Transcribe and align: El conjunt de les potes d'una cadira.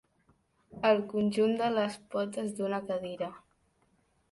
El 0.89 1.01
conjunt 1.11 1.53
de 1.59 1.69
les 1.77 1.99
potes 2.15 2.51
d'una 2.61 2.83
cadira. 2.91 3.31